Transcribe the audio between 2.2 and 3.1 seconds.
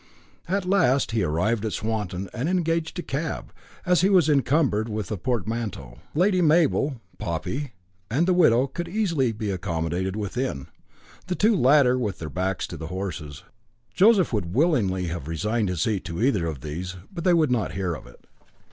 and engaged a